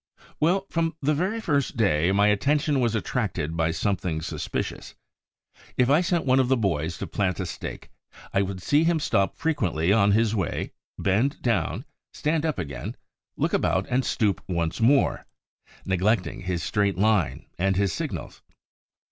[0.39, 4.95] Well, from the very first day, my attention was attracted by something suspicious.
[5.77, 7.91] If I sent one of the boys to plant a stake,
[8.33, 11.85] I would see him stop frequently on his way, bend down,
[12.15, 12.95] stand up again,
[13.37, 15.27] look about and stoop once more,
[15.85, 18.41] neglecting his straight line and his signals.